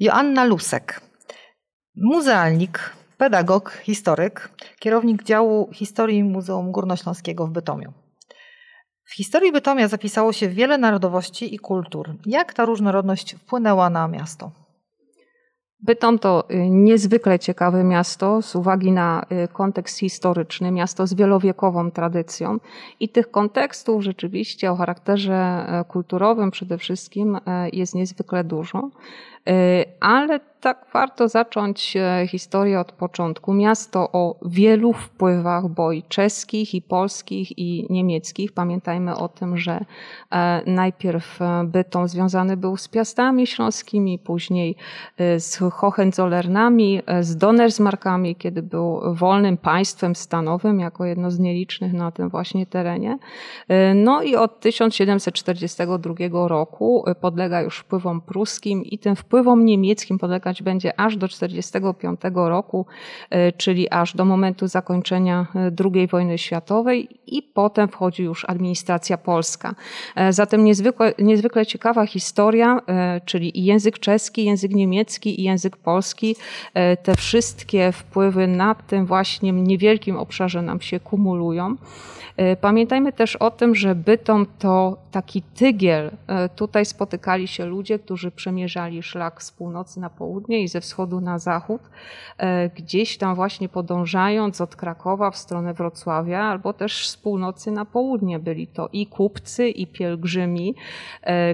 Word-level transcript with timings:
Joanna 0.00 0.44
Lusek, 0.44 1.00
muzealnik, 1.94 2.92
pedagog, 3.18 3.70
historyk, 3.82 4.50
kierownik 4.78 5.22
działu 5.22 5.68
historii 5.72 6.24
Muzeum 6.24 6.72
Górnośląskiego 6.72 7.46
w 7.46 7.50
Bytomiu. 7.50 7.92
W 9.04 9.14
historii 9.14 9.52
Bytomia 9.52 9.88
zapisało 9.88 10.32
się 10.32 10.48
wiele 10.48 10.78
narodowości 10.78 11.54
i 11.54 11.58
kultur. 11.58 12.14
Jak 12.26 12.54
ta 12.54 12.64
różnorodność 12.64 13.34
wpłynęła 13.34 13.90
na 13.90 14.08
miasto? 14.08 14.50
Bytom 15.80 16.18
to 16.18 16.44
y, 16.50 16.70
niezwykle 16.70 17.38
ciekawe 17.38 17.84
miasto 17.84 18.42
z 18.42 18.56
uwagi 18.56 18.92
na 18.92 19.26
y, 19.44 19.48
kontekst 19.48 19.98
historyczny, 19.98 20.70
miasto 20.70 21.06
z 21.06 21.14
wielowiekową 21.14 21.90
tradycją 21.90 22.58
i 23.00 23.08
tych 23.08 23.30
kontekstów 23.30 24.02
rzeczywiście 24.02 24.70
o 24.70 24.76
charakterze 24.76 25.34
e, 25.34 25.84
kulturowym 25.88 26.50
przede 26.50 26.78
wszystkim 26.78 27.36
e, 27.36 27.68
jest 27.68 27.94
niezwykle 27.94 28.44
dużo. 28.44 28.90
E, 29.48 29.84
ale 30.00 30.40
tak 30.60 30.86
warto 30.92 31.28
zacząć 31.28 31.96
e, 31.96 32.26
historię 32.28 32.80
od 32.80 32.92
początku. 32.92 33.54
Miasto 33.54 34.08
o 34.12 34.36
wielu 34.42 34.92
wpływach, 34.92 35.68
bo 35.68 35.92
i 35.92 36.02
czeskich, 36.02 36.74
i 36.74 36.82
polskich, 36.82 37.58
i 37.58 37.86
niemieckich. 37.90 38.52
Pamiętajmy 38.52 39.16
o 39.16 39.28
tym, 39.28 39.58
że 39.58 39.84
e, 40.30 40.62
najpierw 40.66 41.38
Bytom 41.64 42.08
związany 42.08 42.56
był 42.56 42.76
z 42.76 42.88
Piastami 42.88 43.46
Śląskimi, 43.46 44.18
później 44.18 44.76
z 45.38 45.56
Hohenzollernami, 45.72 47.00
z 47.20 47.36
Donnersmarkami, 47.36 48.36
kiedy 48.36 48.62
był 48.62 49.14
wolnym 49.14 49.56
państwem 49.56 50.14
stanowym, 50.14 50.80
jako 50.80 51.04
jedno 51.04 51.30
z 51.30 51.38
nielicznych 51.38 51.92
na 51.92 52.10
tym 52.10 52.28
właśnie 52.28 52.66
terenie. 52.66 53.18
No 53.94 54.22
i 54.22 54.36
od 54.36 54.60
1742 54.60 56.48
roku 56.48 57.04
podlega 57.20 57.60
już 57.60 57.78
wpływom 57.78 58.20
pruskim 58.20 58.84
i 58.84 58.98
ten 58.98 59.16
wpływ 59.16 59.35
wpływom 59.36 59.64
niemieckim 59.64 60.18
podlegać 60.18 60.62
będzie 60.62 61.00
aż 61.00 61.16
do 61.16 61.28
1945 61.28 62.20
roku, 62.34 62.86
e, 63.30 63.52
czyli 63.52 63.90
aż 63.90 64.16
do 64.16 64.24
momentu 64.24 64.66
zakończenia 64.68 65.46
e, 65.54 65.70
II 65.94 66.06
wojny 66.06 66.38
światowej 66.38 67.08
i 67.26 67.42
potem 67.42 67.88
wchodzi 67.88 68.22
już 68.22 68.44
administracja 68.44 69.18
polska. 69.18 69.74
E, 70.14 70.32
zatem 70.32 70.64
niezwykle, 70.64 71.12
niezwykle 71.18 71.66
ciekawa 71.66 72.06
historia, 72.06 72.80
czyli 73.24 73.58
i 73.58 73.64
język 73.64 73.98
czeski, 73.98 74.44
język 74.44 74.72
niemiecki 74.72 75.40
i 75.40 75.44
język 75.44 75.76
polski, 75.76 76.36
te 77.02 77.14
wszystkie 77.16 77.92
wpływy 77.92 78.46
na 78.46 78.74
tym 78.74 79.06
właśnie 79.06 79.52
niewielkim 79.52 80.16
obszarze 80.16 80.62
nam 80.62 80.80
się 80.80 81.00
kumulują. 81.00 81.76
E, 82.36 82.56
pamiętajmy 82.56 83.12
też 83.12 83.36
o 83.36 83.50
tym, 83.50 83.74
że 83.74 83.94
Bytom 83.94 84.46
to 84.58 84.96
taki 85.10 85.42
tygiel. 85.42 86.10
E, 86.26 86.48
tutaj 86.48 86.86
spotykali 86.86 87.48
się 87.48 87.66
ludzie, 87.66 87.98
którzy 87.98 88.30
przemierzali 88.30 89.02
szlak 89.02 89.42
z 89.42 89.52
północy 89.52 90.00
na 90.00 90.10
południe 90.10 90.62
i 90.62 90.68
ze 90.68 90.80
wschodu 90.80 91.20
na 91.20 91.38
zachód, 91.38 91.80
e, 92.38 92.68
gdzieś 92.68 93.18
tam 93.18 93.34
właśnie 93.34 93.68
podążając 93.68 94.60
od 94.60 94.76
Krakowa 94.76 95.30
w 95.30 95.36
stronę 95.36 95.74
Wrocławia, 95.74 96.40
albo 96.40 96.72
też 96.72 97.08
z 97.08 97.16
północy 97.16 97.70
na 97.70 97.84
południe 97.84 98.38
byli 98.38 98.66
to 98.66 98.88
i 98.92 99.06
kupcy, 99.06 99.68
i 99.68 99.86
pielgrzymi, 99.86 100.74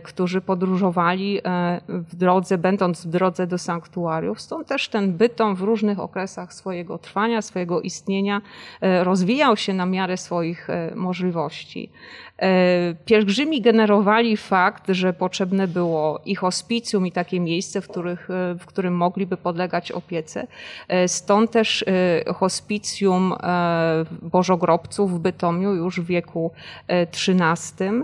którzy 0.03 0.41
podróżowali 0.41 1.41
w 1.89 2.17
drodze, 2.17 2.59
będąc 2.59 3.07
w 3.07 3.09
drodze 3.11 3.47
do 3.47 3.59
sanktuariów. 3.59 4.41
Stąd 4.41 4.67
też 4.67 4.89
ten 4.89 5.13
Bytom 5.13 5.55
w 5.55 5.61
różnych 5.61 6.01
okresach 6.01 6.55
swojego 6.55 6.99
trwania, 6.99 7.43
swojego 7.43 7.81
istnienia 7.81 8.41
rozwijał 9.03 9.57
się 9.57 9.75
na 9.75 9.87
miarę 9.87 10.17
swoich 10.17 10.69
możliwości. 10.95 11.91
E, 12.43 12.95
pielgrzymi 13.05 13.61
generowali 13.61 14.37
fakt, 14.37 14.85
że 14.89 15.13
potrzebne 15.13 15.69
było 15.69 16.21
i 16.25 16.35
hospicjum, 16.35 17.07
i 17.07 17.13
takie 17.13 17.41
miejsce, 17.41 17.81
w, 17.81 17.89
których, 17.89 18.31
e, 18.31 18.55
w 18.59 18.67
którym 18.67 18.97
mogliby 18.97 19.37
podlegać 19.37 19.93
opiece. 19.93 20.47
Stąd 21.07 21.51
też 21.51 21.85
hospicjum 22.35 23.35
bożogrobców 24.23 25.15
w 25.15 25.19
Bytomiu 25.19 25.75
już 25.75 26.01
w 26.01 26.07
wieku 26.07 26.51
XIII. 26.89 28.03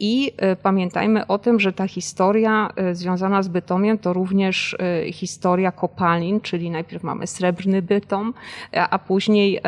I 0.00 0.32
pamiętajmy 0.62 1.26
o 1.26 1.38
tym, 1.38 1.60
że 1.60 1.72
ta 1.72 1.88
historia 1.88 2.70
związana 2.92 3.42
z 3.42 3.48
Bytomiem 3.48 3.98
to 3.98 4.12
również 4.12 4.76
historia 5.12 5.72
kopalin, 5.72 6.40
czyli 6.40 6.70
najpierw 6.70 7.02
mamy 7.02 7.26
srebrny 7.26 7.82
Bytom, 7.82 8.34
a 8.72 8.98
później 8.98 9.60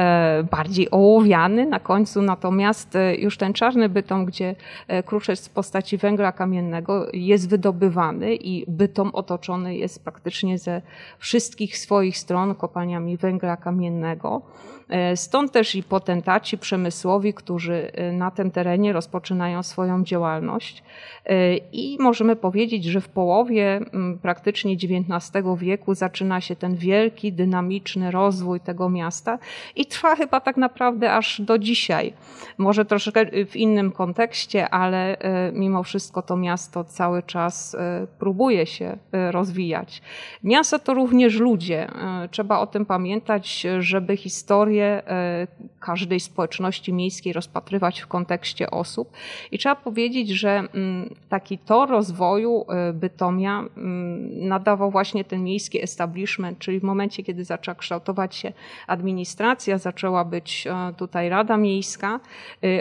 bardziej 0.51 0.91
ołowiany 0.91 1.67
na 1.67 1.81
końcu 1.81 1.94
końcu 1.95 2.23
natomiast 2.23 2.97
e, 2.97 3.15
już 3.17 3.37
ten 3.37 3.53
czarny 3.53 3.89
bytom, 3.89 4.25
gdzie 4.25 4.55
e, 4.89 5.03
kruszec 5.03 5.49
w 5.49 5.51
postaci 5.51 5.97
węgla 5.97 6.33
kamiennego 6.33 7.07
jest 7.13 7.49
wydobywany 7.49 8.35
i 8.35 8.65
bytom 8.69 9.11
otoczony 9.13 9.77
jest 9.77 10.05
praktycznie 10.05 10.59
ze 10.59 10.83
wszystkich 11.19 11.79
swoich 11.79 12.19
stron 12.19 12.55
kopalniami 12.55 13.17
węgla 13.17 13.57
kamiennego. 13.57 14.43
E, 14.89 15.17
stąd 15.17 15.53
też 15.53 15.75
i 15.75 15.83
potentaci 15.83 16.59
przemysłowi, 16.59 17.35
którzy 17.35 17.93
na 18.13 18.31
tym 18.31 18.51
terenie 18.51 18.93
rozpoczynają 18.93 19.63
swoją 19.63 20.05
działalność. 20.05 20.83
I 21.73 21.97
możemy 22.01 22.37
powiedzieć, 22.37 22.85
że 22.85 23.01
w 23.01 23.09
połowie 23.09 23.81
praktycznie 24.23 24.73
XIX 24.73 25.47
wieku 25.59 25.95
zaczyna 25.95 26.41
się 26.41 26.57
ten 26.57 26.77
wielki, 26.77 27.33
dynamiczny 27.33 28.11
rozwój 28.11 28.61
tego 28.61 28.89
miasta 28.89 29.39
i 29.77 29.87
trwa 29.87 30.17
chyba 30.17 30.41
tak 30.41 30.57
naprawdę 30.57 31.13
aż 31.13 31.41
do 31.41 31.59
dzisiaj. 31.59 32.13
Może 32.59 32.85
troszkę 32.85 33.27
w 33.47 33.57
innym 33.57 33.93
kontekście, 33.93 34.69
ale 34.69 35.19
e, 35.19 35.53
mimo 35.53 35.83
wszystko 35.83 36.23
to 36.23 36.37
miasto 36.37 36.85
cały 36.85 37.23
czas 37.23 37.75
e, 37.75 38.07
próbuje 38.19 38.67
się 38.67 38.97
e, 39.13 39.33
rozwijać. 39.33 40.03
Miasto 40.43 40.79
to 40.79 40.95
również 40.95 41.39
ludzie. 41.39 41.89
Trzeba 42.31 42.59
o 42.59 42.67
tym 42.67 42.87
pamiętać, 42.87 43.67
żeby 43.79 44.17
historię 44.75 45.03
każdej 45.81 46.21
społeczności 46.21 46.93
miejskiej 46.93 47.33
rozpatrywać 47.33 48.01
w 48.01 48.07
kontekście 48.07 48.71
osób. 48.71 49.13
I 49.53 49.59
trzeba 49.59 49.77
powiedzieć, 49.77 50.29
że 50.29 50.51
mm, 50.75 51.15
taki 51.29 51.59
tor 51.59 51.91
rozwoju 51.91 52.67
Bytomia 52.95 53.59
mm, 53.59 54.49
nadawał 54.49 54.91
właśnie 54.91 55.25
ten 55.25 55.45
miejski 55.45 55.83
establishment, 55.83 56.59
czyli 56.59 56.81
w 56.81 56.83
momencie, 56.83 57.23
kiedy 57.23 57.45
zaczęła 57.45 57.75
kształtować 57.75 58.35
się 58.35 58.53
administracja, 58.87 59.79
zaczęła 59.79 60.25
być 60.25 60.69
tutaj 60.97 61.29
Rada 61.29 61.57
Miejska, 61.57 62.21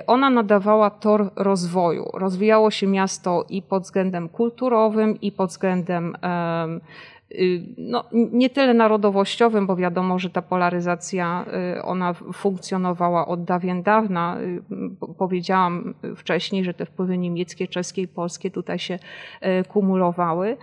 ona 0.08 0.30
nadawała 0.30 0.90
tor 0.90 1.30
rozwoju. 1.36 2.10
Rozwijało 2.14 2.72
się 2.72 2.88
miasto 2.88 3.46
i 3.50 3.62
pod 3.62 3.84
względem 3.84 4.30
kulturowym, 4.30 5.22
i 5.22 5.32
pod 5.32 5.50
względem 5.50 6.16
no, 7.78 8.04
nie 8.12 8.50
tyle 8.50 8.74
narodowościowym, 8.74 9.68
bo 9.68 9.76
wiadomo, 9.76 10.20
że 10.20 10.30
ta 10.30 10.42
polaryzacja 10.42 11.46
y, 11.78 11.84
ona 11.84 12.14
funkcjonowała 12.14 13.28
od 13.28 13.44
dawien 13.44 13.84
dawna. 13.84 14.38
Powiedziałam 15.18 15.94
wcześniej, 16.16 16.64
że 16.64 16.74
te 16.74 16.86
wpływy 16.86 17.18
niemieckie, 17.18 17.68
czeskie 17.68 18.02
i 18.02 18.08
polskie 18.08 18.52
tutaj 18.52 18.80
się 18.80 19.00
kumulowały. 19.68 20.58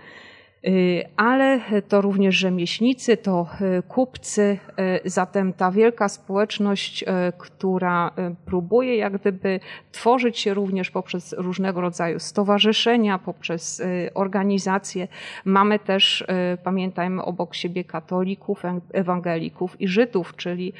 Y, 0.67 1.03
ale 1.15 1.59
to 1.87 2.01
również 2.01 2.35
rzemieślnicy, 2.35 3.17
to 3.17 3.47
y, 3.79 3.83
kupcy, 3.83 4.57
y, 5.05 5.09
zatem 5.09 5.53
ta 5.53 5.71
wielka 5.71 6.09
społeczność, 6.09 7.05
która 7.37 8.11
próbuje 8.45 8.97
jak 8.97 9.17
gdyby 9.17 9.59
tworzyć 9.91 10.39
się 10.39 10.53
również 10.53 10.91
poprzez 10.91 11.35
różnego 11.37 11.81
rodzaju 11.81 12.19
stowarzyszenia, 12.19 13.19
poprzez 13.19 13.81
organizacje. 14.13 15.07
Mamy 15.45 15.79
też, 15.79 16.25
pamiętajmy, 16.63 17.23
obok 17.23 17.55
siebie 17.55 17.83
katolików, 17.83 18.63
ewangelików 18.93 19.81
i 19.81 19.87
Żydów, 19.87 20.35
czyli 20.35 20.73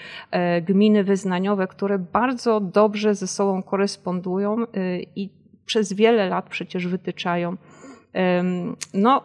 gminy 0.68 1.04
wyznaniowe, 1.04 1.68
które 1.68 2.00
bardzo 2.00 2.60
dobrze 2.60 3.16
ze 3.16 3.28
sobą 3.28 3.64
korespondują 3.64 4.58
i 5.16 5.30
przez 5.66 5.94
wiele 5.94 6.30
lat 6.30 6.50
przecież 6.50 6.88
wytyczają 6.88 7.58
no, 8.94 9.22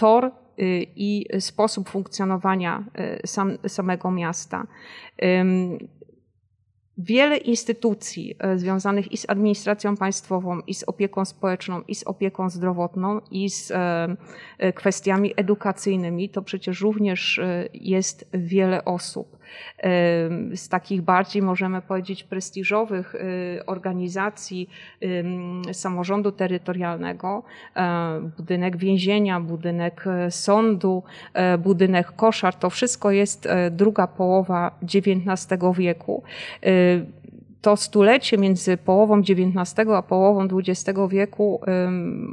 tor 0.00 0.24
y, 0.24 0.86
i 0.96 1.26
sposób 1.40 1.88
funkcjonowania 1.88 2.84
y, 3.24 3.26
sam, 3.26 3.58
samego 3.66 4.10
miasta. 4.10 4.66
Wiele 6.98 7.36
instytucji 7.36 8.34
y, 8.54 8.58
związanych 8.58 9.12
i 9.12 9.16
z 9.16 9.30
administracją 9.30 9.96
państwową, 9.96 10.60
i 10.60 10.74
z 10.74 10.84
opieką 10.84 11.24
społeczną, 11.24 11.82
i 11.88 11.94
z 11.94 12.04
opieką 12.04 12.50
zdrowotną, 12.50 13.20
i 13.30 13.50
z 13.50 13.72
kwestiami 14.74 15.32
edukacyjnymi, 15.36 16.28
to 16.28 16.42
przecież 16.42 16.80
również 16.80 17.40
jest 17.74 18.28
wiele 18.34 18.84
osób 18.84 19.39
z 20.54 20.68
takich 20.68 21.02
bardziej, 21.02 21.42
możemy 21.42 21.82
powiedzieć, 21.82 22.24
prestiżowych 22.24 23.14
y, 23.14 23.66
organizacji 23.66 24.68
samorządu 25.72 26.32
terytorialnego, 26.32 27.42
e, 27.76 28.20
budynek 28.36 28.76
więzienia, 28.76 29.40
budynek 29.40 30.04
e, 30.06 30.30
sądu, 30.30 31.02
e, 31.34 31.58
budynek 31.58 32.12
koszar, 32.12 32.54
to 32.54 32.70
wszystko 32.70 33.10
jest 33.10 33.48
druga 33.70 34.06
połowa 34.06 34.78
XIX 34.82 35.62
wieku 35.76 36.22
to 37.62 37.76
stulecie 37.76 38.38
między 38.38 38.76
połową 38.76 39.18
XIX 39.18 39.88
a 39.96 40.02
połową 40.02 40.48
XX 40.54 40.98
wieku 41.08 41.60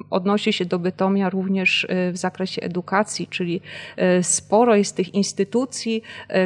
odnosi 0.10 0.54
się 0.54 0.66
do 0.66 0.80
Bytomia 0.80 1.30
również 1.30 1.88
w 2.12 2.18
zakresie 2.18 2.62
edukacji, 2.62 3.28
czyli 3.28 3.62
sporo 4.22 4.76
jest 4.76 4.96
tych 4.96 5.14
instytucji, 5.14 6.02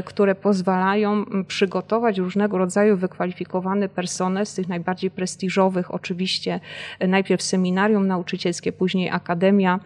które 0.05 0.35
pozwalają 0.35 1.25
przygotować 1.47 2.17
różnego 2.17 2.57
rodzaju 2.57 2.97
wykwalifikowany 2.97 3.89
personel 3.89 4.45
z 4.45 4.53
tych 4.53 4.67
najbardziej 4.67 5.11
prestiżowych, 5.11 5.93
oczywiście 5.93 6.59
najpierw 7.07 7.41
seminarium 7.41 8.07
nauczycielskie, 8.07 8.71
później 8.71 9.09
akademia 9.09 9.79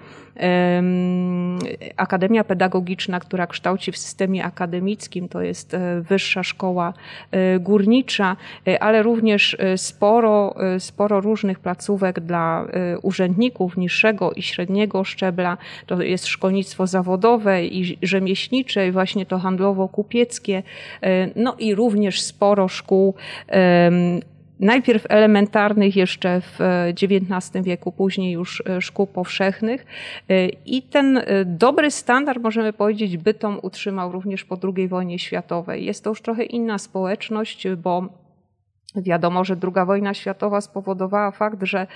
Akademia 1.98 2.44
Pedagogiczna, 2.44 3.20
która 3.20 3.48
kształci 3.48 3.92
w 3.92 3.98
systemie 3.98 4.44
akademickim, 4.44 5.30
to 5.30 5.42
jest 5.42 5.74
e, 5.74 6.02
wyższa 6.02 6.44
szkoła 6.44 6.94
e, 7.32 7.60
górnicza, 7.60 8.36
e, 8.68 8.84
ale 8.84 9.04
również 9.04 9.58
sporo, 9.78 10.56
sporo 10.80 11.22
różnych 11.22 11.60
placówek 11.60 12.20
dla 12.20 12.66
urzędników 13.02 13.78
niższego 13.78 14.32
i 14.32 14.42
średniego 14.42 15.04
szczebla. 15.04 15.58
To 15.86 16.02
jest 16.02 16.28
szkolnictwo 16.28 16.88
zawodowe 16.88 17.66
i 17.66 17.98
rzemieślnicze, 18.02 18.88
i 18.88 18.92
właśnie 18.92 19.26
to 19.26 19.38
handlowo-kupieckie, 19.38 20.64
no 21.36 21.56
i 21.60 21.76
również 21.76 22.22
sporo 22.22 22.68
szkół 22.68 23.16
najpierw 24.60 25.06
elementarnych 25.10 25.96
jeszcze 25.96 26.42
w 26.42 26.60
XIX 27.02 27.66
wieku, 27.66 27.92
później 27.92 28.32
już 28.32 28.64
e, 28.66 28.82
szkół 28.82 29.08
powszechnych. 29.08 29.86
E, 30.30 30.48
I 30.50 30.82
ten 30.82 31.18
e, 31.18 31.46
dobry 31.46 31.92
standard, 31.92 32.44
możemy 32.44 32.74
powiedzieć, 32.74 33.18
bytom 33.18 33.60
utrzymał 33.62 34.12
również 34.12 34.44
po 34.46 34.58
II 34.76 34.88
wojnie 34.88 35.20
światowej. 35.20 35.86
Jest 35.86 36.04
to 36.04 36.10
już 36.10 36.22
trochę 36.22 36.44
inna 36.44 36.78
społeczność, 36.78 37.68
bo 37.78 38.26
Wiadomo, 38.98 39.44
że 39.44 39.56
II 39.64 39.86
wojna 39.86 40.14
światowa 40.14 40.62
spowodowała 40.62 41.32
fakt, 41.32 41.64
że 41.64 41.88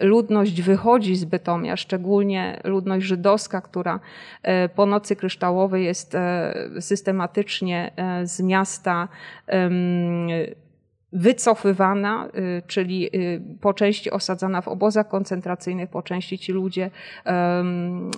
ludność 0.00 0.62
wychodzi 0.62 1.16
z 1.16 1.24
Bytomia, 1.24 1.76
szczególnie 1.76 2.60
ludność 2.64 3.06
żydowska, 3.06 3.60
która 3.60 4.00
po 4.74 4.86
nocy 4.86 5.16
kryształowej 5.16 5.84
jest 5.84 6.16
systematycznie 6.80 7.92
z 8.24 8.40
miasta 8.40 9.08
wycofywana, 11.12 12.28
y, 12.58 12.62
czyli 12.66 13.16
y, 13.16 13.42
po 13.60 13.74
części 13.74 14.10
osadzana 14.10 14.60
w 14.60 14.68
obozach 14.68 15.08
koncentracyjnych, 15.08 15.90
po 15.90 16.02
części 16.02 16.38
ci 16.38 16.52
ludzie 16.52 16.90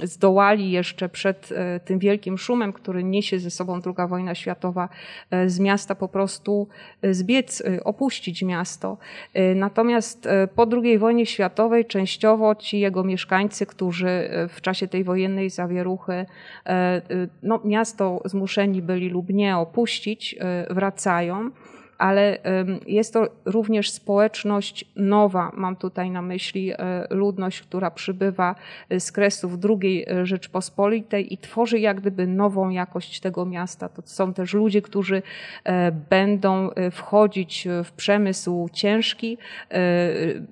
zdołali 0.02 0.70
jeszcze 0.70 1.08
przed 1.08 1.52
e, 1.52 1.80
tym 1.80 1.98
wielkim 1.98 2.38
szumem, 2.38 2.72
który 2.72 3.04
niesie 3.04 3.38
ze 3.38 3.50
sobą 3.50 3.80
II 3.86 4.08
wojna 4.08 4.34
światowa, 4.34 4.88
e, 5.30 5.48
z 5.48 5.60
miasta 5.60 5.94
po 5.94 6.08
prostu 6.08 6.68
e, 7.02 7.14
zbiec, 7.14 7.62
opuścić 7.84 8.42
miasto. 8.42 8.98
Natomiast 9.54 10.28
po 10.54 10.66
II 10.82 10.98
wojnie 10.98 11.26
światowej 11.26 11.84
częściowo 11.84 12.54
ci 12.54 12.80
jego 12.80 13.04
mieszkańcy, 13.04 13.66
którzy 13.66 14.30
w 14.48 14.60
czasie 14.60 14.88
tej 14.88 15.04
wojennej 15.04 15.50
zawieruchy 15.50 16.26
no, 17.42 17.60
miasto 17.64 18.22
zmuszeni 18.24 18.82
byli 18.82 19.08
lub 19.08 19.28
nie 19.30 19.56
opuścić, 19.56 20.36
wracają 20.70 21.50
ale 21.98 22.38
jest 22.86 23.12
to 23.12 23.28
również 23.44 23.90
społeczność 23.90 24.84
nowa. 24.96 25.52
Mam 25.54 25.76
tutaj 25.76 26.10
na 26.10 26.22
myśli 26.22 26.72
e, 26.72 27.06
ludność, 27.10 27.62
która 27.62 27.90
przybywa 27.90 28.54
e, 28.88 29.00
z 29.00 29.12
kresów 29.12 29.52
II 29.82 30.04
e, 30.08 30.26
Rzeczpospolitej 30.26 31.34
i 31.34 31.38
tworzy 31.38 31.78
jak 31.78 32.00
gdyby 32.00 32.26
nową 32.26 32.68
jakość 32.68 33.20
tego 33.20 33.46
miasta. 33.46 33.88
To 33.88 34.02
są 34.04 34.34
też 34.34 34.54
ludzie, 34.54 34.82
którzy 34.82 35.22
będą 36.10 36.70
wchodzić 36.90 37.68
w 37.84 37.92
przemysł 37.92 38.68
ciężki, 38.72 39.38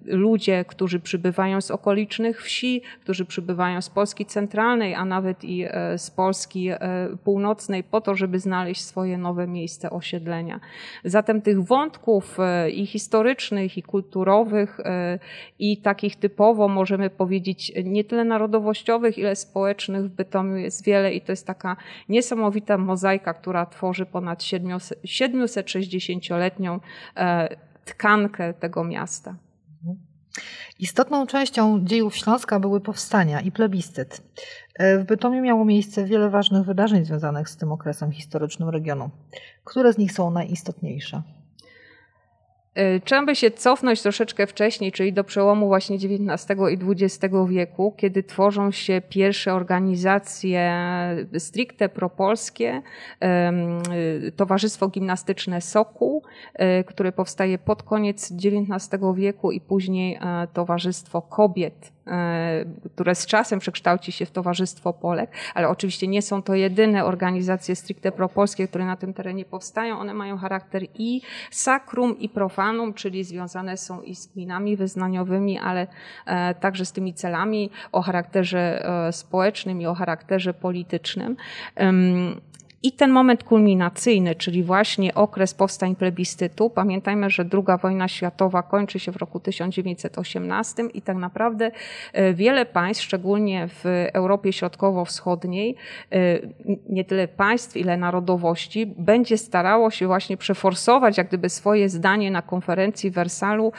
ludzie, 0.05 0.65
którzy 0.65 1.01
przybywają 1.01 1.61
z 1.61 1.71
okolicznych 1.71 2.43
wsi, 2.43 2.83
którzy 3.01 3.25
przybywają 3.25 3.83
z 3.83 3.91
Polski 3.91 4.27
centralnej, 4.27 4.95
a 4.95 5.05
nawet 5.05 5.45
i 5.45 5.65
z 5.97 6.11
Polski 6.11 6.71
północnej 7.25 7.85
po 7.85 8.01
to, 8.01 8.15
żeby 8.15 8.39
znaleźć 8.39 8.85
swoje 8.85 9.19
nowe 9.19 9.47
miejsce 9.47 9.91
osiedlenia. 9.91 10.61
Zatem 11.05 11.32
tych 11.41 11.63
wątków 11.63 12.41
e, 12.41 12.71
i 12.71 12.87
historycznych, 12.87 13.79
i 13.79 13.83
kulturowych, 13.83 14.81
e, 14.81 15.19
i 15.59 15.77
takich 15.77 16.17
typowo, 16.17 16.69
możemy 16.69 17.11
powiedzieć, 17.11 17.73
nie 17.85 18.05
tyle 18.05 18.25
narodowościowych, 18.25 19.19
ile 19.19 19.37
społecznych 19.37 20.05
w 20.05 20.09
Bytomiu 20.09 20.57
jest 20.57 20.85
wiele 20.85 21.13
i 21.13 21.21
to 21.21 21.33
jest 21.33 21.47
taka 21.47 21.77
niesamowita 22.09 22.79
mozaika, 22.79 23.35
która 23.35 23.67
tworzy 23.67 24.07
ponad 24.07 24.43
760-letnią 24.43 26.81
e, 27.17 27.57
tkankę 27.85 28.55
tego 28.55 28.85
miasta. 28.85 29.37
Istotną 30.79 31.27
częścią 31.27 31.85
dziejów 31.85 32.17
Śląska 32.17 32.61
były 32.61 32.81
powstania 32.81 33.41
i 33.41 33.53
plebiscyt. 33.53 34.23
W 34.79 35.05
Bytomiu 35.05 35.43
miało 35.43 35.65
miejsce 35.65 36.05
wiele 36.05 36.31
ważnych 36.31 36.65
wydarzeń 36.65 37.05
związanych 37.05 37.49
z 37.49 37.57
tym 37.57 37.73
okresem 37.73 38.13
historycznym 38.13 38.69
regionu. 38.69 39.11
Które 39.65 39.93
z 39.93 39.99
nich 39.99 40.13
są 40.13 40.31
najistotniejsze? 40.31 41.23
Trzeba 43.05 43.27
by 43.27 43.37
się 43.37 43.51
cofnąć 43.51 44.03
troszeczkę 44.03 44.47
wcześniej, 44.47 44.93
czyli 44.93 45.13
do 45.13 45.25
przełomu 45.25 45.67
właśnie 45.67 45.97
XIX 45.97 46.59
i 46.71 46.79
XX 46.91 47.35
wieku, 47.49 47.95
kiedy 47.97 48.23
tworzą 48.23 48.71
się 48.71 49.03
pierwsze 49.09 49.55
organizacje 49.55 50.73
stricte 51.39 51.89
propolskie, 51.89 52.83
y, 54.27 54.33
Towarzystwo 54.33 54.89
Gimnastyczne 54.89 55.61
Sokół, 55.61 56.23
które 56.87 57.13
powstaje 57.13 57.59
pod 57.59 57.83
koniec 57.83 58.33
XIX 58.33 59.03
wieku 59.15 59.53
i 59.53 59.61
później 59.61 60.19
Towarzystwo 60.53 61.23
Kobiet 61.23 61.93
E, 62.02 62.02
które 62.95 63.15
z 63.15 63.27
czasem 63.27 63.59
przekształci 63.59 64.13
się 64.13 64.27
w 64.27 64.31
Towarzystwo 64.31 64.93
Polek, 64.93 65.31
ale 65.55 65.69
oczywiście 65.69 66.07
nie 66.07 66.23
są 66.23 66.43
to 66.43 66.55
jedyne 66.55 67.05
organizacje 67.05 67.77
stricte 67.77 68.13
propolskie, 68.13 68.69
które 68.69 68.87
na 68.87 68.97
tym 68.97 69.15
terenie 69.15 69.45
powstają. 69.45 69.99
One 69.99 70.15
mają 70.15 70.37
charakter 70.37 70.83
i 70.95 71.21
sakrum, 71.51 72.19
i 72.19 72.29
profanum, 72.29 72.95
czyli 72.95 73.25
związane 73.25 73.77
są 73.77 74.03
i 74.03 74.15
z 74.15 74.27
gminami 74.27 74.77
wyznaniowymi, 74.77 75.59
ale 75.59 75.87
e, 76.27 76.55
także 76.55 76.85
z 76.85 76.93
tymi 76.93 77.15
celami 77.15 77.71
o 77.93 78.03
charakterze 78.03 78.89
e, 79.09 79.13
społecznym 79.13 79.81
i 79.81 79.87
o 79.87 79.95
charakterze 79.95 80.55
politycznym. 80.55 81.37
I 82.85 82.93
ten 82.93 83.11
moment 83.11 83.45
kulminacyjny, 83.45 84.35
czyli 84.35 84.63
właśnie 84.63 85.15
okres 85.15 85.55
powstań 85.55 85.97
plebiscytu, 85.97 86.71
pamiętajmy, 86.71 87.31
że 87.31 87.45
II 87.53 87.79
wojna 87.83 88.09
światowa 88.09 88.63
kończy 88.63 88.99
się 88.99 89.13
w 89.13 89.17
roku 89.17 89.41
1918 89.41 90.83
i 90.95 91.03
tak 91.03 91.17
naprawdę 91.17 91.71
e, 92.13 92.35
wiele 92.35 92.67
państw, 92.67 93.05
szczególnie 93.05 93.69
w 93.69 93.85
Europie 94.13 94.53
Środkowo-Wschodniej, 94.53 95.77
e, 96.11 96.39
nie 96.89 97.05
tyle 97.05 97.29
państw, 97.29 97.77
ile 97.77 97.97
narodowości, 97.97 98.87
będzie 98.87 99.39
starało 99.39 99.91
się 99.91 100.07
właśnie 100.07 100.37
przeforsować 100.37 101.19
jak 101.19 101.29
gdyby 101.29 101.49
swoje 101.49 101.89
zdanie 101.89 102.31
na 102.31 102.43
konferencji 102.43 103.11
w 103.11 103.15
Wersalu 103.15 103.73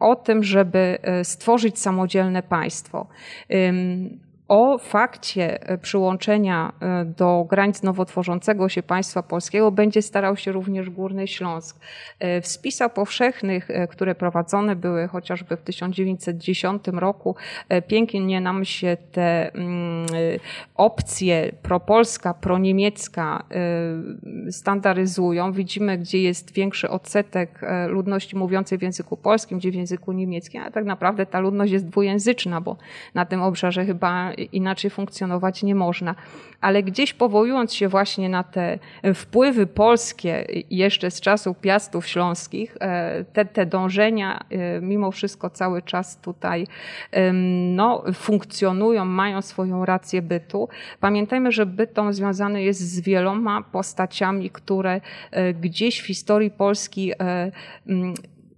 o 0.00 0.16
tym, 0.16 0.44
żeby 0.44 0.98
e, 1.02 1.24
stworzyć 1.24 1.78
samodzielne 1.78 2.42
państwo 2.42 3.06
o 4.50 4.78
fakcie 4.78 5.68
e, 5.68 5.78
przyłączenia 5.78 6.72
e, 6.80 7.04
do 7.04 7.46
granic 7.48 7.82
nowotworzącego 7.82 8.68
się 8.68 8.82
państwa 8.82 9.22
polskiego 9.22 9.70
będzie 9.70 10.02
starał 10.02 10.36
się 10.36 10.52
również 10.52 10.90
Górny 10.90 11.26
Śląsk. 11.26 11.80
E, 12.18 12.40
w 12.40 12.46
spisach 12.46 12.92
powszechnych, 12.92 13.68
które 13.90 14.14
prowadzone 14.14 14.76
były 14.76 15.08
chociażby 15.08 15.56
w 15.56 15.62
1910 15.62 16.82
roku, 16.92 17.36
pięknie 17.86 18.40
nam 18.40 18.64
się 18.64 18.96
te 19.12 19.54
mm, 19.54 20.06
opcje 20.74 21.52
propolska, 21.62 22.34
proniemiecka 22.34 23.44
standaryzują. 24.50 25.52
Widzimy, 25.52 25.98
gdzie 25.98 26.22
jest 26.22 26.52
większy 26.52 26.90
odsetek 26.90 27.60
ludności 27.88 28.36
mówiącej 28.36 28.78
w 28.78 28.82
języku 28.82 29.16
polskim, 29.16 29.58
gdzie 29.58 29.70
w 29.70 29.74
języku 29.74 30.12
niemieckim, 30.12 30.62
a 30.62 30.70
tak 30.70 30.84
naprawdę 30.84 31.26
ta 31.26 31.40
ludność 31.40 31.72
jest 31.72 31.86
dwujęzyczna, 31.86 32.60
bo 32.60 32.76
na 33.14 33.24
tym 33.24 33.42
obszarze 33.42 33.84
chyba 33.84 34.32
inaczej 34.44 34.90
funkcjonować 34.90 35.62
nie 35.62 35.74
można. 35.74 36.14
Ale 36.60 36.82
gdzieś 36.82 37.14
powołując 37.14 37.74
się 37.74 37.88
właśnie 37.88 38.28
na 38.28 38.42
te 38.42 38.78
wpływy 39.14 39.66
polskie 39.66 40.46
jeszcze 40.70 41.10
z 41.10 41.20
czasów 41.20 41.58
piastów 41.58 42.06
śląskich, 42.06 42.76
e, 42.80 43.24
te, 43.24 43.44
te 43.44 43.66
dążenia 43.66 44.40
e, 44.50 44.80
mimo 44.80 45.10
wszystko 45.10 45.50
cały 45.50 45.82
czas 45.82 46.20
tutaj 46.20 46.66
no, 47.74 48.02
funkcjonują, 48.14 49.04
mają 49.04 49.42
swoją 49.42 49.84
rację 49.84 50.22
bytu. 50.22 50.68
Pamiętajmy, 51.00 51.52
że 51.52 51.66
bytom 51.66 52.12
związany 52.12 52.62
jest 52.62 52.80
z 52.80 53.00
wieloma 53.00 53.62
postaciami, 53.62 54.50
które 54.50 55.00
e, 55.30 55.54
gdzieś 55.54 56.00
w 56.00 56.06
historii 56.06 56.50
Polski 56.50 57.12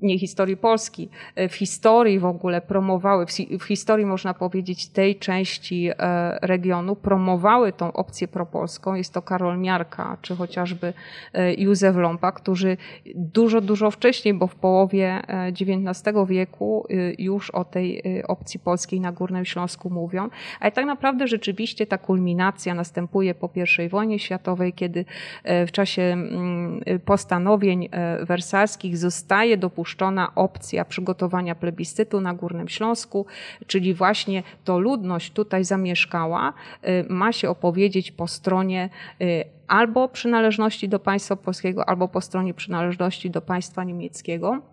nie 0.02 0.18
historii 0.18 0.56
Polski, 0.56 1.08
e, 1.34 1.48
w 1.48 1.54
historii 1.54 2.18
w 2.18 2.24
ogóle 2.24 2.60
promowały, 2.60 3.26
w 3.60 3.64
historii 3.64 4.06
można 4.06 4.34
powiedzieć 4.34 4.88
tej 4.88 5.16
części 5.16 5.90
e, 5.90 6.38
regionu 6.42 6.96
promowały 6.96 7.72
tą 7.72 7.92
opcję 7.92 8.28
propolską. 8.28 8.94
Jest 8.94 9.14
to 9.14 9.22
Karol 9.22 9.58
Miarka, 9.58 10.16
czy 10.22 10.36
chociażby 10.36 10.92
e, 11.32 11.54
Józef 11.54 11.96
Lompa, 11.96 12.32
którzy 12.32 12.76
dużo, 13.14 13.60
dużo 13.60 13.90
wcześniej, 13.90 14.34
bo 14.34 14.46
w 14.46 14.54
połowie 14.54 15.22
XIX 15.60 16.16
wieku 16.28 16.86
już 17.18 17.50
o 17.50 17.64
tej 17.64 18.02
opcji 18.28 18.60
polskiej 18.60 19.00
na 19.00 19.12
Górnym 19.12 19.44
Śląsku 19.44 19.90
mówią. 19.90 20.28
Ale 20.60 20.72
tak 20.72 20.86
naprawdę 20.86 21.26
rzeczywiście 21.26 21.86
ta 21.86 21.98
kulminacja 21.98 22.74
następuje 22.74 23.34
po 23.34 23.50
I 23.86 23.88
wojnie 23.88 24.18
światowej, 24.18 24.72
kiedy 24.72 25.04
w 25.44 25.72
czasie 25.72 26.02
mm, 26.02 26.80
postanowień 27.04 27.88
wersalskich 28.22 28.98
zostaje 28.98 29.56
dopuszczona 29.56 29.91
dopuszczona 29.92 30.34
opcja 30.34 30.84
przygotowania 30.84 31.54
plebiscytu 31.54 32.20
na 32.20 32.34
Górnym 32.34 32.68
Śląsku, 32.68 33.26
czyli 33.66 33.94
właśnie 33.94 34.42
to 34.64 34.78
ludność 34.78 35.32
tutaj 35.32 35.64
zamieszkała, 35.64 36.52
y, 36.84 37.04
ma 37.08 37.32
się 37.32 37.50
opowiedzieć 37.50 38.12
po 38.12 38.26
stronie 38.26 38.90
y, 39.20 39.44
albo 39.68 40.08
przynależności 40.08 40.88
do 40.88 40.98
państwa 40.98 41.36
polskiego, 41.36 41.88
albo 41.88 42.08
po 42.08 42.20
stronie 42.20 42.54
przynależności 42.54 43.30
do 43.30 43.40
państwa 43.40 43.84
niemieckiego. 43.84 44.71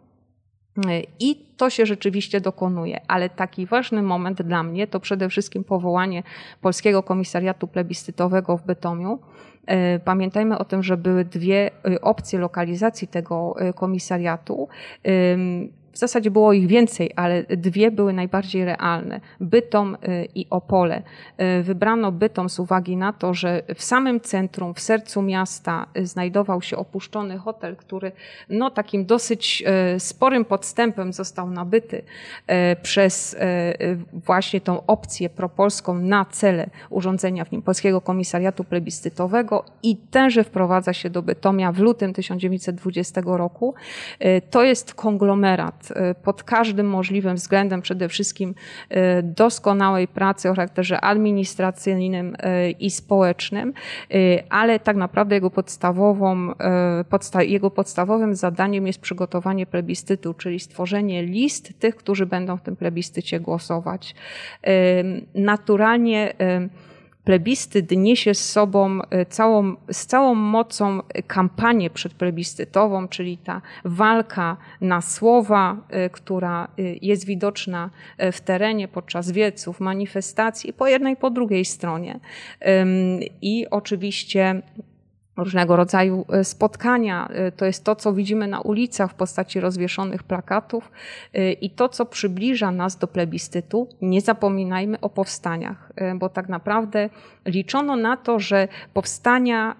I 1.20 1.36
to 1.58 1.70
się 1.70 1.86
rzeczywiście 1.86 2.42
dokonuje, 2.42 3.02
ale 3.08 3.30
taki 3.30 3.66
ważny 3.66 4.02
moment 4.02 4.42
dla 4.42 4.64
mnie 4.64 4.88
to 4.88 5.00
przede 5.00 5.30
wszystkim 5.30 5.64
powołanie 5.64 6.24
Polskiego 6.62 7.04
Komisariatu 7.04 7.68
Plebiscytowego 7.68 8.58
w 8.58 8.64
Bytomiu. 8.64 9.20
Pamiętajmy 10.06 10.58
o 10.58 10.66
tym, 10.66 10.84
że 10.84 10.98
były 10.98 11.26
dwie 11.26 11.72
opcje 12.02 12.40
lokalizacji 12.40 13.08
tego 13.08 13.56
komisariatu. 13.76 14.68
W 16.00 16.08
zasadzie 16.10 16.32
było 16.32 16.53
ich 16.53 16.68
więcej, 16.68 17.12
ale 17.15 17.44
dwie 17.44 17.91
były 17.91 18.13
najbardziej 18.13 18.65
realne. 18.65 19.22
Bytom 19.39 19.96
y, 19.96 20.27
i 20.36 20.46
Opole. 20.50 21.01
Y, 21.60 21.63
wybrano 21.63 22.12
Bytom 22.12 22.50
z 22.50 22.60
uwagi 22.60 22.98
na 22.98 23.13
to, 23.13 23.34
że 23.34 23.63
w 23.75 23.84
samym 23.84 24.22
centrum, 24.22 24.74
w 24.74 24.79
sercu 24.79 25.22
miasta 25.22 25.88
y, 25.98 26.06
znajdował 26.06 26.62
się 26.62 26.77
opuszczony 26.77 27.38
hotel, 27.38 27.75
który 27.75 28.12
no, 28.50 28.70
takim 28.70 29.06
dosyć 29.06 29.63
sporym 29.98 30.46
podstępem 30.46 31.13
został 31.13 31.50
nabyty 31.50 32.01
przez 32.82 33.38
właśnie 34.13 34.62
tą 34.62 34.86
opcję 34.86 35.29
propolską 35.29 35.94
na 35.94 36.25
cele 36.25 36.70
urządzenia 36.89 37.46
w 37.46 37.51
nim 37.51 37.62
Polskiego 37.62 38.01
Komisariatu 38.01 38.63
Plebiscytowego 38.63 39.65
i 39.84 39.98
tenże 39.98 40.44
wprowadza 40.44 40.94
się 40.94 41.10
do 41.10 41.22
Bytomia 41.22 41.72
w 41.72 41.79
lutym 41.79 42.13
1920 42.13 43.22
roku. 43.25 43.74
To 44.50 44.63
jest 44.63 44.94
konglomerat 44.94 45.88
Y, 45.91 46.15
pod 46.24 46.43
każdym 46.43 46.89
możliwym 46.89 47.36
względem, 47.36 47.81
przede 47.81 48.10
wszystkim 48.10 48.50
y, 48.50 48.96
doskonałej 49.24 50.08
pracy 50.08 50.50
o 50.50 50.53
charakterze 50.53 51.01
administracyjnym 51.01 52.36
y, 52.36 52.72
i 52.72 52.89
społecznym, 52.89 53.74
ale 54.50 54.79
tak 54.79 54.98
naprawdę 54.98 55.36
jego 55.36 55.50
podstawową, 55.50 56.53
podsta 57.10 57.43
jego 57.43 57.72
podstawowym 57.72 58.36
zadaniem 58.36 58.88
jest 58.88 59.00
przygotowanie 59.00 59.65
plebiscytu, 59.65 60.34
czyli 60.34 60.60
stworzenie 60.60 61.24
list 61.24 61.79
tych, 61.79 61.96
którzy 61.96 62.25
będą 62.25 62.58
w 62.58 62.62
tym 62.62 62.75
plebiscycie 62.75 63.39
głosować. 63.39 64.15
Naturalnie 65.36 66.34
plebiscyt 67.30 67.92
niesie 67.92 68.34
z 68.34 68.52
sobą 68.52 69.02
e, 69.10 69.26
całą, 69.26 69.76
z 69.92 70.06
całą 70.06 70.36
mocą 70.36 71.00
kampanię 71.28 71.90
przedplebiscytową, 71.90 73.08
czyli 73.08 73.38
ta 73.38 73.62
walka 73.86 74.58
na 74.82 75.02
słowa, 75.02 75.78
e, 75.90 76.10
która 76.10 76.64
e, 76.64 76.82
jest 77.02 77.26
widoczna 77.26 77.90
w 78.32 78.42
terenie 78.42 78.88
podczas 78.88 79.32
wieców, 79.32 79.80
manifestacji 79.80 80.74
po 80.74 80.88
jednej 80.88 81.16
po 81.16 81.30
drugiej 81.30 81.66
stronie. 81.66 82.20
I 83.42 83.66
oczywiście 83.72 84.62
różnego 85.43 85.75
rodzaju 85.75 86.25
e, 86.29 86.43
spotkania. 86.43 87.27
E, 87.27 87.51
to 87.51 87.65
jest 87.65 87.84
to, 87.84 87.96
co 87.96 88.13
widzimy 88.13 88.48
na 88.48 88.62
ulicach 88.62 89.12
w 89.12 89.13
postaci 89.13 89.60
rozwieszonych 89.60 90.24
plakatów 90.24 90.91
e, 91.34 91.51
i 91.51 91.69
to, 91.69 91.89
co 91.89 92.05
przybliża 92.05 92.72
nas 92.72 92.98
do 92.98 93.08
plebiscytu. 93.08 93.88
Nie 94.01 94.22
zapominajmy 94.22 95.00
o 95.00 95.10
powstaniach, 95.10 95.91
bo 96.15 96.29
tak 96.29 96.50
naprawdę 96.50 97.10
liczono 97.46 97.96
na 97.96 98.17
to, 98.17 98.39
że 98.39 98.67
powstania 98.93 99.75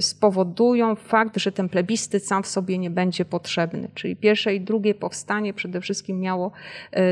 spowodują 0.00 0.94
fakt, 0.94 1.36
że 1.36 1.52
ten 1.52 1.68
plebiscyt 1.68 2.26
sam 2.26 2.42
w 2.42 2.46
sobie 2.46 2.78
nie 2.78 2.90
będzie 2.90 3.24
potrzebny. 3.24 3.88
Czyli 3.94 4.16
pierwsze 4.16 4.54
i 4.54 4.60
drugie 4.60 4.94
powstanie 4.94 5.54
przede 5.54 5.80
wszystkim 5.80 6.20
miało 6.20 6.50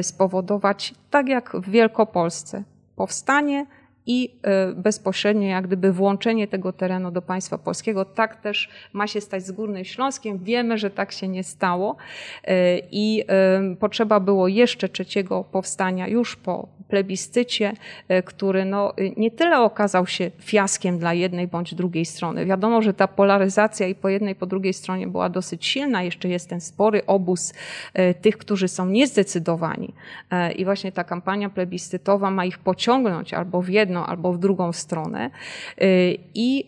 spowodować, 0.02 0.94
tak 1.10 1.28
jak 1.28 1.56
w 1.56 1.70
Wielkopolsce, 1.70 2.62
powstanie, 2.96 3.66
i 4.06 4.38
e, 4.42 4.72
bezpośrednio 4.72 5.48
jak 5.48 5.66
gdyby 5.66 5.92
włączenie 5.92 6.48
tego 6.48 6.72
terenu 6.72 7.10
do 7.10 7.22
państwa 7.22 7.58
polskiego. 7.58 8.04
Tak 8.04 8.36
też 8.36 8.68
ma 8.92 9.06
się 9.06 9.20
stać 9.20 9.46
z 9.46 9.52
Górnym 9.52 9.84
Śląskiem. 9.84 10.38
Wiemy, 10.38 10.78
że 10.78 10.90
tak 10.90 11.12
się 11.12 11.28
nie 11.28 11.44
stało 11.44 11.96
e, 12.44 12.78
i 12.78 13.24
e, 13.28 13.76
potrzeba 13.76 14.20
było 14.20 14.48
jeszcze 14.48 14.88
trzeciego 14.88 15.44
powstania 15.44 16.08
już 16.08 16.36
po 16.36 16.68
plebiscycie, 16.92 17.72
który 18.24 18.64
no, 18.64 18.92
nie 19.16 19.30
tyle 19.30 19.60
okazał 19.60 20.06
się 20.06 20.30
fiaskiem 20.38 20.98
dla 20.98 21.14
jednej 21.14 21.46
bądź 21.46 21.74
drugiej 21.74 22.04
strony. 22.04 22.46
Wiadomo, 22.46 22.82
że 22.82 22.94
ta 22.94 23.08
polaryzacja 23.08 23.86
i 23.86 23.94
po 23.94 24.08
jednej, 24.08 24.34
po 24.34 24.46
drugiej 24.46 24.72
stronie 24.72 25.06
była 25.06 25.28
dosyć 25.28 25.66
silna. 25.66 26.02
Jeszcze 26.02 26.28
jest 26.28 26.48
ten 26.48 26.60
spory 26.60 27.06
obóz 27.06 27.54
tych, 28.22 28.38
którzy 28.38 28.68
są 28.68 28.86
niezdecydowani. 28.86 29.92
I 30.56 30.64
właśnie 30.64 30.92
ta 30.92 31.04
kampania 31.04 31.50
plebiscytowa 31.50 32.30
ma 32.30 32.44
ich 32.44 32.58
pociągnąć 32.58 33.34
albo 33.34 33.62
w 33.62 33.68
jedną, 33.68 34.06
albo 34.06 34.32
w 34.32 34.38
drugą 34.38 34.72
stronę. 34.72 35.30
Y, 35.82 36.18
I 36.34 36.66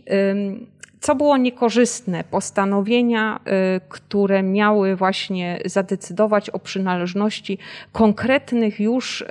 co 1.04 1.14
było 1.14 1.36
niekorzystne? 1.36 2.24
Postanowienia, 2.30 3.40
y, 3.76 3.80
które 3.88 4.42
miały 4.42 4.96
właśnie 4.96 5.60
zadecydować 5.64 6.50
o 6.50 6.58
przynależności 6.58 7.58
konkretnych 7.92 8.80
już 8.80 9.20
y, 9.20 9.26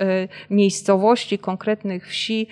miejscowości, 0.50 1.38
konkretnych 1.38 2.08
wsi, 2.08 2.46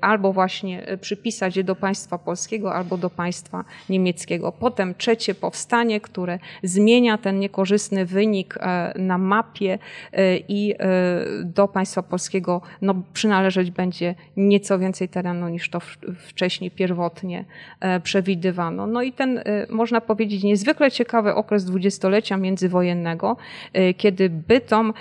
albo 0.00 0.32
właśnie 0.32 0.86
przypisać 1.00 1.56
je 1.56 1.64
do 1.64 1.76
państwa 1.76 2.18
polskiego, 2.18 2.74
albo 2.74 2.98
do 2.98 3.10
państwa 3.10 3.64
niemieckiego. 3.88 4.52
Potem 4.52 4.94
trzecie 4.94 5.34
powstanie, 5.34 6.00
które 6.00 6.38
zmienia 6.62 7.18
ten 7.18 7.38
niekorzystny 7.38 8.06
wynik 8.06 8.56
e, 8.56 8.94
na 8.98 9.18
mapie 9.18 9.78
i 10.48 10.74
do 11.44 11.68
państwa 11.68 12.02
polskiego 12.02 12.60
no, 12.82 12.94
przynależeć 13.12 13.70
będzie 13.70 14.14
nieco 14.36 14.78
więcej 14.78 15.08
terenu 15.08 15.48
niż 15.48 15.70
to 15.70 15.80
wcześniej 16.28 16.70
pierwotnie 16.70 17.44
e, 17.80 18.00
przewidywano. 18.44 18.86
No 18.86 19.02
i 19.02 19.12
ten, 19.12 19.38
e, 19.38 19.42
można 19.70 20.00
powiedzieć, 20.00 20.42
niezwykle 20.42 20.90
ciekawy 20.90 21.34
okres 21.34 21.64
dwudziestolecia 21.64 22.36
międzywojennego, 22.36 23.36
e, 23.72 23.94
kiedy 23.94 24.30
Bytom, 24.30 24.92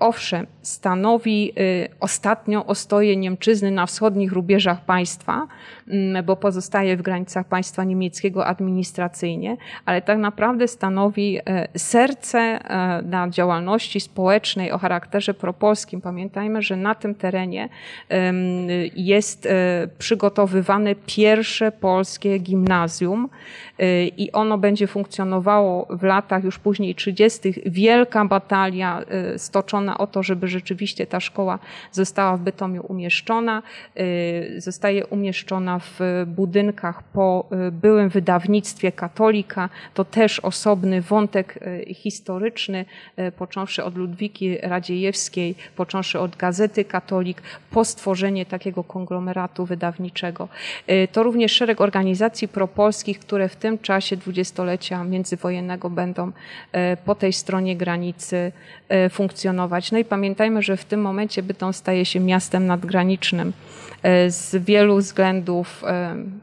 owszem, 0.00 0.46
stanowi 0.62 1.52
ostatnią 2.00 2.66
ostoję 2.66 3.16
Niemczyzny 3.16 3.70
na 3.70 3.86
wschodnich 3.86 4.32
rubieżach 4.32 4.84
państwa, 4.84 5.46
mm, 5.88 6.24
bo 6.24 6.36
pozostaje 6.36 6.96
w 6.96 7.02
granicach 7.02 7.46
państwa 7.46 7.84
niemieckiego 7.84 8.46
administracyjnie, 8.46 9.56
ale 9.84 10.02
tak 10.02 10.18
naprawdę 10.18 10.68
stanowi 10.68 11.40
serce 11.76 12.60
na 13.02 13.28
działalności 13.30 14.00
społecznej 14.00 14.72
o 14.72 14.78
charakterze 14.78 15.34
propolskim. 15.34 16.00
Pamiętajmy, 16.00 16.62
że 16.62 16.76
na 16.76 16.94
tym 16.94 17.14
terenie 17.14 17.68
jest 18.96 19.48
przygotowywane 19.98 20.94
pierwsze 21.06 21.72
polskie 21.72 22.38
gimnazjum 22.38 22.83
e, 23.78 24.06
i 24.06 24.32
ono 24.32 24.58
będzie 24.58 24.86
funkcjonowało 24.86 25.86
w 25.90 26.02
latach 26.02 26.44
już 26.44 26.58
później 26.58 26.94
30. 26.94 27.54
Wielka 27.66 28.24
batalia 28.24 29.00
e, 29.00 29.38
stoczona 29.38 29.98
o 29.98 30.06
to, 30.06 30.22
żeby 30.22 30.48
rzeczywiście 30.48 31.06
ta 31.06 31.20
szkoła 31.20 31.58
została 31.92 32.36
w 32.36 32.40
Bytomiu 32.40 32.84
umieszczona. 32.88 33.62
Zostaje 34.58 35.06
umieszczona 35.06 35.78
w 35.78 36.00
budynkach 36.26 37.02
po 37.02 37.48
byłym 37.72 38.08
wydawnictwie 38.08 38.92
katolika. 38.92 39.68
To 39.94 40.04
też 40.04 40.40
osobny 40.40 41.02
wątek 41.02 41.58
historyczny, 41.94 42.84
począwszy 43.36 43.84
od 43.84 43.96
Ludwiki 43.96 44.58
Radziejewskiej, 44.62 45.54
począwszy 45.76 46.20
od 46.20 46.36
Gazety 46.36 46.84
Katolik, 46.84 47.42
po 47.70 47.84
stworzenie 47.84 48.46
takiego 48.46 48.84
konglomeratu 48.84 49.66
wydawniczego. 49.66 50.48
Y, 50.90 51.08
to 51.12 51.22
również 51.22 51.52
szereg 51.52 51.80
organizacji 51.80 52.48
propolskich, 52.66 53.18
które 53.18 53.48
w 53.48 53.56
tym 53.56 53.78
czasie 53.78 54.16
dwudziestolecia 54.16 55.04
międzywojennego 55.04 55.90
będą 55.90 56.32
po 57.04 57.14
tej 57.14 57.32
stronie 57.32 57.76
granicy 57.76 58.52
funkcjonować. 59.10 59.92
No 59.92 59.98
i 59.98 60.04
pamiętajmy, 60.04 60.62
że 60.62 60.76
w 60.76 60.84
tym 60.84 61.00
momencie 61.00 61.42
Bytom 61.42 61.72
staje 61.72 62.04
się 62.04 62.20
miastem 62.20 62.66
nadgranicznym. 62.66 63.52
Z 64.28 64.64
wielu 64.64 64.96
względów 64.96 65.84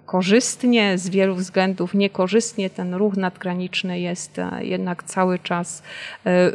korzystnie, 0.05 0.97
z 0.97 1.09
wielu 1.09 1.35
względów 1.35 1.93
niekorzystnie 1.93 2.69
ten 2.69 2.93
ruch 2.93 3.17
nadgraniczny 3.17 3.99
jest 3.99 4.41
jednak 4.59 5.03
cały 5.03 5.39
czas 5.39 5.83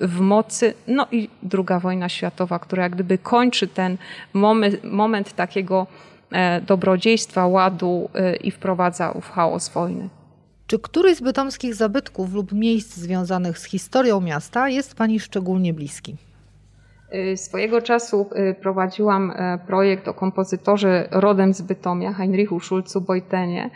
w 0.02 0.20
mocy. 0.20 0.74
No 0.86 1.06
i 1.12 1.28
druga 1.42 1.80
wojna 1.80 2.08
światowa, 2.08 2.58
która 2.58 2.82
jak 2.82 2.92
gdyby 2.92 3.18
kończy 3.18 3.68
ten 3.68 3.96
moment, 4.32 4.84
moment 4.84 5.32
takiego 5.32 5.86
e, 5.86 6.15
dobrodziejstwa, 6.66 7.46
ładu 7.46 8.08
e, 8.14 8.36
i 8.36 8.50
wprowadza 8.50 9.12
w 9.20 9.30
chaos 9.30 9.68
wojny. 9.68 10.08
Czy 10.66 10.78
któryś 10.78 11.16
z 11.16 11.20
bytomskich 11.20 11.74
zabytków 11.74 12.34
lub 12.34 12.52
miejsc 12.52 12.96
związanych 12.96 13.58
z 13.58 13.64
historią 13.64 14.20
miasta 14.20 14.68
jest 14.68 14.94
Pani 14.94 15.20
szczególnie 15.20 15.74
bliski? 15.74 16.16
Y, 17.14 17.36
swojego 17.36 17.82
czasu 17.82 18.30
prowadziłam 18.60 19.30
e, 19.30 19.58
projekt 19.66 20.08
o 20.08 20.14
kompozytorze 20.14 21.08
rodem 21.10 21.54
z 21.54 21.62
Bytomia, 21.62 22.12
Heinrichu 22.12 22.60
Schulzu 22.60 23.00
Bojtenie 23.00 23.70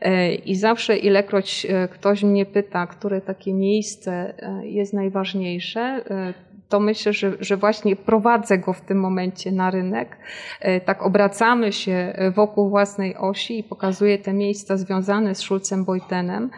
e, 0.00 0.34
i 0.34 0.54
zawsze 0.56 0.96
ilekroć 0.96 1.66
e, 1.66 1.88
ktoś 1.88 2.22
mnie 2.22 2.46
pyta, 2.46 2.86
które 2.86 3.20
takie 3.20 3.54
miejsce 3.54 4.34
jest 4.62 4.92
najważniejsze, 4.92 6.04
to 6.68 6.80
myślę, 6.80 7.12
że, 7.12 7.32
że 7.40 7.56
właśnie 7.56 7.96
prowadzę 7.96 8.58
go 8.58 8.72
w 8.72 8.80
tym 8.80 9.00
momencie 9.00 9.52
na 9.52 9.70
rynek. 9.70 10.16
Tak 10.84 11.02
obracamy 11.02 11.72
się 11.72 12.14
wokół 12.34 12.70
własnej 12.70 13.16
osi 13.16 13.58
i 13.58 13.64
pokazuję 13.64 14.18
te 14.18 14.32
miejsca 14.32 14.76
związane 14.76 15.34
z 15.34 15.38
Schulzem 15.38 15.84
Bojtenem. 15.84 16.50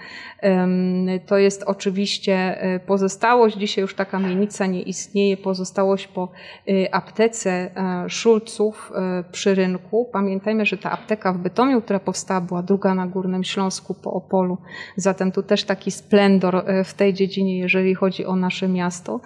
To 1.26 1.38
jest 1.38 1.62
oczywiście 1.62 2.58
pozostałość, 2.86 3.56
dzisiaj 3.56 3.82
już 3.82 3.94
taka 3.94 4.18
kamienica 4.18 4.66
nie 4.66 4.82
istnieje, 4.82 5.36
pozostałość 5.36 6.06
po 6.06 6.28
y, 6.68 6.92
aptece 6.92 7.50
e, 7.50 8.10
Szulców 8.10 8.92
e, 8.94 9.24
przy 9.32 9.54
rynku. 9.54 10.08
Pamiętajmy, 10.12 10.66
że 10.66 10.76
ta 10.76 10.90
apteka 10.90 11.32
w 11.32 11.38
Bytomiu, 11.38 11.82
która 11.82 12.00
powstała, 12.00 12.40
była 12.40 12.62
druga 12.62 12.94
na 12.94 13.06
Górnym 13.06 13.44
Śląsku 13.44 13.94
po 13.94 14.12
Opolu. 14.12 14.58
Zatem 14.96 15.32
tu 15.32 15.42
też 15.42 15.64
taki 15.64 15.90
splendor 15.90 16.56
e, 16.56 16.84
w 16.84 16.94
tej 16.94 17.14
dziedzinie, 17.14 17.58
jeżeli 17.58 17.94
chodzi 17.94 18.26
o 18.26 18.36
nasze 18.36 18.68
miasto. 18.68 19.20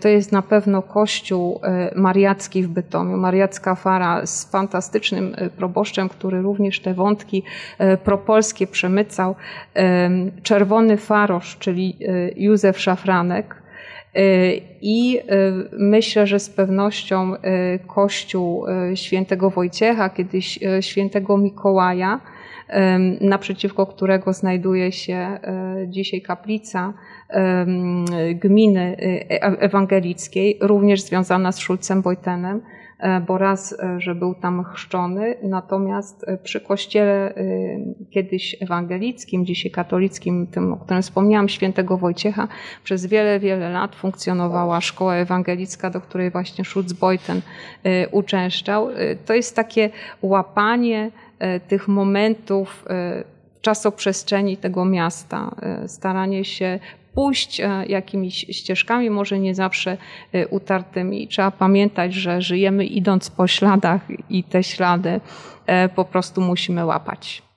To 0.00 0.07
jest 0.12 0.32
na 0.32 0.42
pewno 0.42 0.82
kościół 0.82 1.60
mariacki 1.96 2.62
w 2.62 2.68
Bytomiu, 2.68 3.16
mariacka 3.16 3.74
fara 3.74 4.26
z 4.26 4.50
fantastycznym 4.50 5.36
proboszczem, 5.56 6.08
który 6.08 6.42
również 6.42 6.80
te 6.80 6.94
wątki 6.94 7.42
propolskie 8.04 8.66
przemycał. 8.66 9.34
Czerwony 10.42 10.96
farosz, 10.96 11.56
czyli 11.58 11.98
Józef 12.36 12.80
Szafranek, 12.80 13.62
I 14.80 15.20
myślę, 15.72 16.26
że 16.26 16.38
z 16.38 16.50
pewnością 16.50 17.34
kościół 17.86 18.66
świętego 18.94 19.50
Wojciecha, 19.50 20.10
kiedyś 20.10 20.58
świętego 20.80 21.38
Mikołaja, 21.38 22.20
naprzeciwko 23.20 23.86
którego 23.86 24.32
znajduje 24.32 24.92
się 24.92 25.40
dzisiaj 25.86 26.22
kaplica 26.22 26.94
gminy 28.34 28.96
ewangelickiej, 29.40 30.58
również 30.60 31.00
związana 31.00 31.52
z 31.52 31.58
Szulcem 31.58 32.02
Wojtenem, 32.02 32.60
E, 32.60 32.87
bo 33.26 33.38
raz, 33.38 33.72
e, 33.72 34.00
że 34.00 34.14
był 34.14 34.34
tam 34.34 34.64
chrzczony, 34.64 35.34
natomiast 35.42 36.24
e, 36.28 36.36
przy 36.36 36.60
kościele 36.60 37.34
kiedyś 38.10 38.56
ewangelickim, 38.60 39.46
dzisiaj 39.46 39.70
katolickim, 39.70 40.46
tym, 40.46 40.72
o 40.72 40.76
którym 40.76 41.02
wspomniałam, 41.02 41.48
świętego 41.48 41.98
Wojciecha, 41.98 42.48
przez 42.84 43.06
wiele, 43.06 43.40
wiele 43.40 43.70
lat 43.70 43.96
funkcjonowała 43.96 44.80
szkoła 44.80 45.14
ewangelicka, 45.14 45.90
do 45.90 46.00
której 46.00 46.30
właśnie 46.30 46.64
Schulz-Beuten 46.64 47.40
uczęszczał. 48.10 48.88
To 49.26 49.34
jest 49.34 49.56
takie 49.56 49.90
łapanie 50.22 51.10
tych 51.68 51.88
momentów 51.88 52.84
czasoprzestrzeni 53.60 54.56
tego 54.56 54.84
miasta, 54.84 55.56
staranie 55.86 56.44
się 56.44 56.78
pójść 57.14 57.60
e, 57.60 57.86
jakimiś 57.86 58.46
ścieżkami, 58.50 59.10
może 59.10 59.38
nie 59.38 59.54
zawsze 59.54 59.96
e, 60.32 60.48
utartymi. 60.48 61.28
Trzeba 61.28 61.50
pamiętać, 61.50 62.14
że 62.14 62.42
żyjemy 62.42 62.84
idąc 62.86 63.30
po 63.30 63.46
śladach 63.46 64.00
i 64.30 64.44
te 64.44 64.62
ślady 64.62 65.20
e, 65.66 65.88
po 65.88 66.04
prostu 66.04 66.40
musimy 66.40 66.84
łapać. 66.84 67.47